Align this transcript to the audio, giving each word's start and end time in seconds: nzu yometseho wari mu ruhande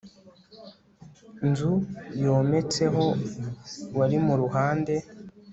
nzu 1.47 1.73
yometseho 2.21 3.05
wari 3.97 4.17
mu 4.25 4.33
ruhande 4.41 4.93